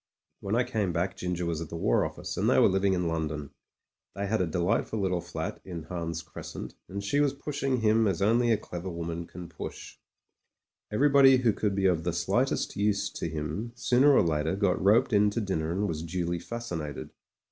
[0.39, 3.07] When I came back Ginger was at the War Office, and they were living in
[3.07, 3.51] London.
[4.15, 8.07] They had a delight ful little fl^t in Hans Crescent, and she was pushing him
[8.07, 9.97] as only a clever woman can push.
[10.91, 15.13] Everybody who could be of the slightest use to him sooner or later got roped
[15.13, 17.11] in to dinner and was duly fascinated.